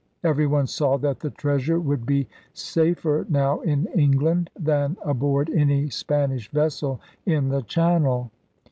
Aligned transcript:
Everyone 0.23 0.65
saw 0.65 0.97
that 0.97 1.19
the 1.19 1.29
treasure 1.29 1.79
would 1.79 2.07
be 2.07 2.27
safer 2.55 3.23
now 3.29 3.59
in 3.59 3.85
England 3.95 4.49
than 4.59 4.97
aboard 5.03 5.47
any 5.51 5.91
Spanish 5.91 6.49
vessel 6.49 6.99
in 7.27 7.49
the 7.49 7.61
Channel. 7.61 8.31